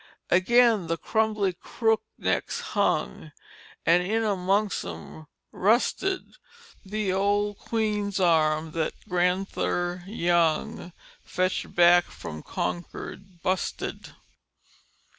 "Agin 0.31 0.87
the 0.87 0.97
crumbly 0.97 1.53
crooknecks 1.53 2.59
hung, 2.73 3.31
An' 3.85 4.01
in 4.01 4.23
amongst 4.23 4.83
'em 4.83 5.27
rusted 5.51 6.37
The 6.83 7.13
old 7.13 7.59
queen's 7.59 8.19
arm 8.19 8.71
that 8.71 8.93
granther 9.07 10.03
Young 10.07 10.91
Fetched 11.21 11.75
back 11.75 12.05
from 12.05 12.41
Concord 12.41 13.43
busted." 13.43 14.15